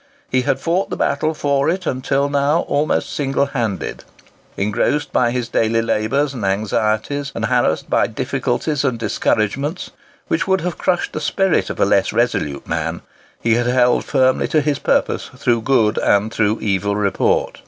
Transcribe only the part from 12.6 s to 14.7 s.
man, he had held firmly to